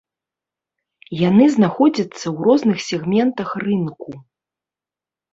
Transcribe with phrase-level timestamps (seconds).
[1.29, 4.09] Яны знаходзяцца ў розных сегментах рынку.